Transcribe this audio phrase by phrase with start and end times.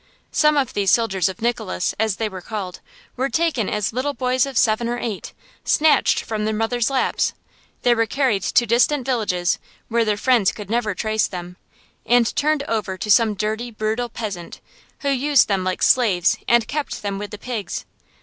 [0.31, 2.79] Some of these soldiers of Nicholas, as they were called,
[3.15, 5.31] were taken as little boys of seven or eight
[5.63, 7.33] snatched from their mothers' laps.
[7.83, 9.59] They were carried to distant villages,
[9.89, 11.55] where their friends could never trace them,
[12.03, 14.59] and turned over to some dirty, brutal peasant,
[15.01, 17.85] who used them like slaves and kept them with the pigs.